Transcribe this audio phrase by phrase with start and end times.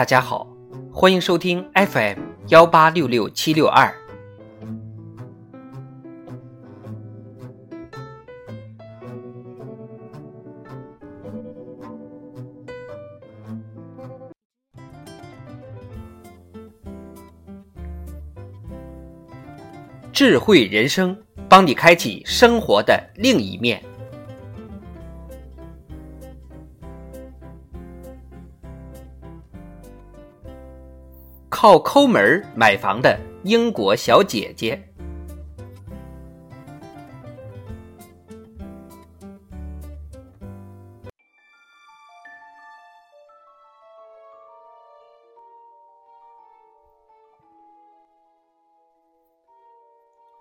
[0.00, 0.46] 大家好，
[0.90, 3.94] 欢迎收听 FM 幺八六六七六二。
[20.14, 21.14] 智慧人生，
[21.46, 23.89] 帮你开启生活的另一面。
[31.50, 34.80] 靠抠门买房的英国小姐姐。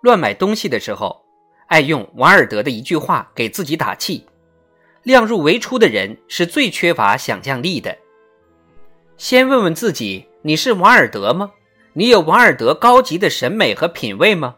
[0.01, 1.25] 乱买东西的时候，
[1.65, 4.25] 爱用王尔德的一句话给自己打气
[5.03, 7.97] ：“量入为出的人是最缺乏想象力的。”
[9.17, 10.28] 先问问自己。
[10.41, 11.51] 你是王尔德吗？
[11.91, 14.55] 你有王尔德高级的审美和品味吗？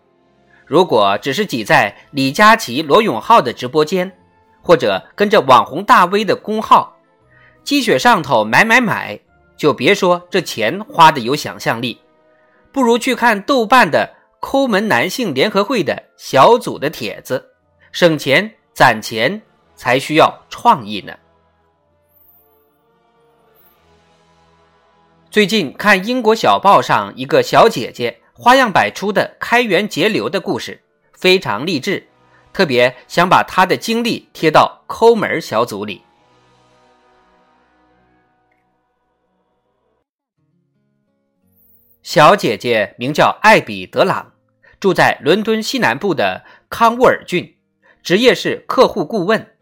[0.68, 4.12] 如果只是挤在李佳琦、罗永浩的直播间，
[4.62, 6.96] 或者跟着网红大 V 的公号，
[7.64, 9.20] 积雪上头买买买，
[9.58, 12.00] 就别说这钱花的有想象力，
[12.72, 14.08] 不如去看豆瓣的
[14.40, 17.44] 抠门男性联合会的小组的帖子，
[17.92, 19.42] 省钱攒钱
[19.76, 21.12] 才需要创意呢。
[25.32, 32.06] 最近看英国小报上一个小姐姐花样百出的开源节流的故事，非常励志，
[32.52, 36.02] 特别想把她的经历贴到抠门小组里。
[42.04, 44.34] 小姐姐名叫艾比德朗，
[44.82, 47.56] 住在伦敦西南部的康沃尔郡，
[48.04, 49.56] 职业是客户顾问。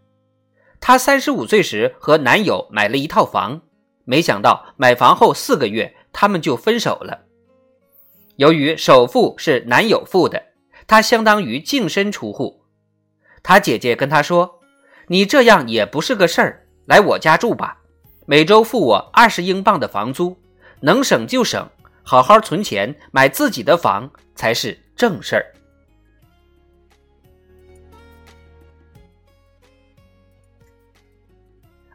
[0.79, 3.61] 她三十五岁时和男友买了一套房。
[4.09, 7.25] 没想到买房后四个月，他们就分手了。
[8.37, 10.41] 由于首付是男友付的，
[10.87, 12.63] 他相当于净身出户。
[13.43, 14.61] 他姐姐跟他说
[15.09, 17.77] ：“你这样也不是个事儿，来我家住吧，
[18.25, 20.35] 每周付我二十英镑的房租，
[20.79, 21.69] 能省就省，
[22.01, 25.45] 好好存钱买自己的房才是正事儿。”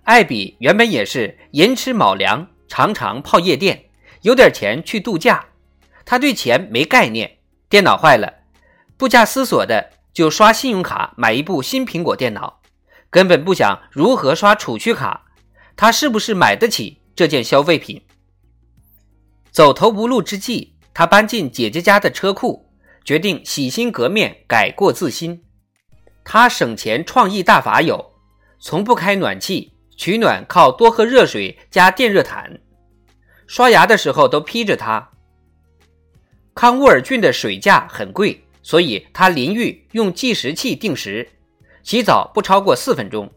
[0.05, 3.87] 艾比原本也是寅吃卯粮，常常泡夜店，
[4.21, 5.47] 有点钱去度假。
[6.05, 7.39] 他对钱没概念，
[7.71, 8.31] 电脑坏了，
[8.99, 12.61] 不假思索的就刷信用卡买一部新苹果电脑，
[13.09, 15.25] 根本不想如何刷储蓄卡，
[15.75, 18.03] 他是不是买得起这件消费品？
[19.51, 22.71] 走投无路之际，他搬进姐姐家的车库，
[23.03, 25.43] 决定洗心革面，改过自新。
[26.23, 28.13] 他省钱创意大法有：
[28.61, 29.74] 从不开暖气。
[29.97, 32.61] 取暖靠多喝热水加电热毯，
[33.47, 35.11] 刷牙的时候都披着它。
[36.55, 41.29] 康沃尔郡的水价很贵，所以他淋浴用计时器定时，
[41.83, 43.31] 洗澡不超过四分钟。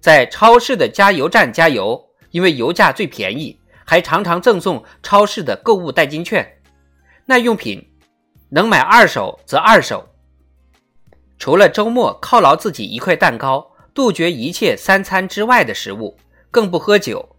[0.00, 6.60] 在超市的加油站加油，因为油价最便宜，还常常赠送超市的购物代金券。
[7.26, 7.88] 耐用品
[8.50, 10.08] 能买二手则二手。
[11.38, 13.67] 除了周末犒劳自己一块蛋糕。
[13.98, 16.16] 杜绝一切三餐之外的食物，
[16.52, 17.34] 更不喝酒。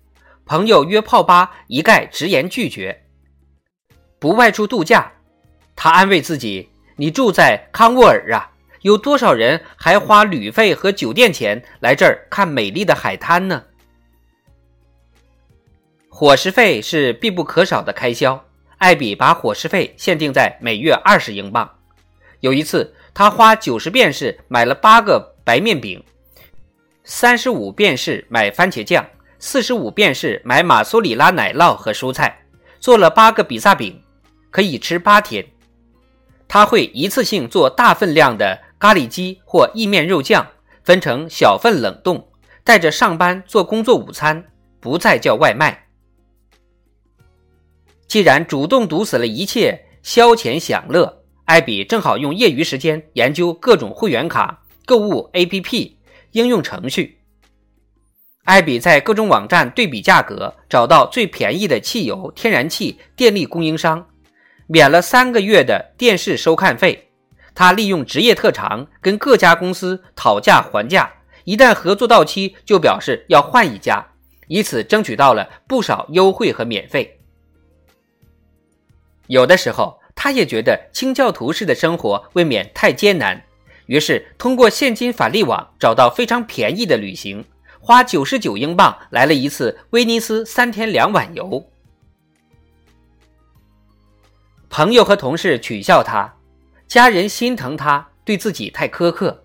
[0.46, 3.06] 朋友约泡吧，一概直言拒绝。
[4.20, 5.10] 不外出度假，
[5.74, 6.68] 他安慰自己
[7.00, 13.64] ：“你住在康沃尔啊，有多少人还花旅费和酒店钱来这儿看美丽的海滩呢？”
[16.12, 18.44] 伙食费是必不可少的开销。
[18.80, 21.78] 艾比把伙食费限定在每月二十英镑。
[22.42, 26.04] 有一次，他花九十便士买了八个白面饼。
[27.12, 29.04] 三十五便士买番茄酱，
[29.40, 32.46] 四十五便士买马苏里拉奶酪和蔬菜，
[32.80, 34.00] 做了八个比萨饼，
[34.52, 35.44] 可以吃八天。
[36.48, 40.46] 他会一次性做大分量的咖喱鸡或意面肉酱，
[40.84, 42.24] 分成小份冷冻，
[42.64, 44.46] 带着上班做工作午餐，
[44.80, 45.88] 不再叫外卖。
[48.06, 55.96] 既然主动堵死了一切消遣享乐，艾比正好用业余时间研究各种会员卡、购物 APP。
[56.32, 57.20] 应用程序，
[58.44, 64.08] 艾比在各种网站对比价格，找到最便宜的汽油、天然气、电力供应商，
[64.68, 67.10] 免了三个月的电视收看费。
[67.56, 71.12] 他利用职业特长跟各家公司讨价还价，
[71.44, 74.06] 一旦合作到期，就表示要换一家，
[74.48, 77.20] 以此争取到了不少优惠和免费。
[79.28, 83.44] 有的时候，他也觉得清教徒式的生活未免太艰难。
[83.90, 87.44] 于是通过现金返利网找到非常便宜的旅行
[87.80, 91.68] 花九十九英镑来了一次威尼斯三天两晚游。
[94.70, 96.32] 朋友和同事取笑他
[96.88, 99.44] 家人心疼他对自己太苛刻。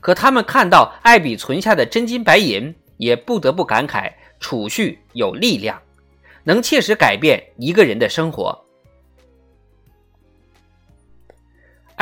[0.00, 4.10] 可他们看到艾比存下的真金白银也不得不感慨
[4.40, 5.78] 储蓄有力量
[6.44, 8.63] 能切实改变一个人的生活。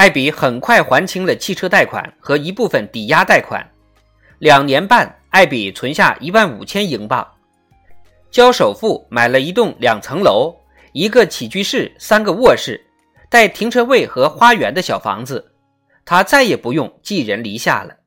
[0.03, 3.65] 艾比很快还清了汽车贷款和一部分抵押贷款，
[4.41, 7.25] 两年半，艾比存下一万五千英镑，
[8.29, 10.53] 交首付买了一栋两层楼。
[10.93, 12.85] 一个起居室，三个卧室，
[13.31, 15.53] 带停车位和花园的小房子，
[16.05, 17.99] 他再也不用寄人篱下了。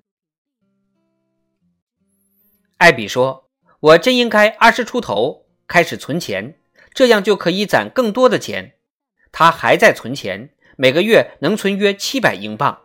[2.76, 3.48] 艾比说
[3.80, 6.58] ：“我真应该二十出头开始存钱，
[6.94, 8.74] 这样就可以攒更多的钱。”
[9.32, 12.82] 他还在存钱，每个月能存约七百英镑，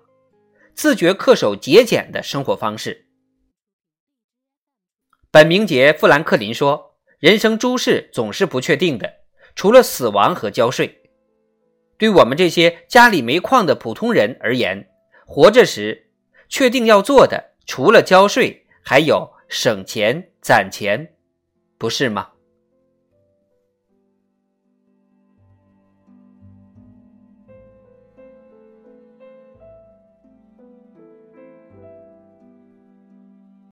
[0.75, 3.06] 自觉恪守节俭的生活方式。
[5.31, 9.20] 本名杰·富兰克林说：“人生诸事总是不确定的。”
[9.56, 11.02] 除了死亡和交税，
[11.98, 14.88] 对我们这些家里没矿的普通人而言，
[15.26, 16.10] 活着时
[16.48, 21.14] 确定要做的，除了交税，还有省钱攒钱，
[21.76, 22.31] 不是吗？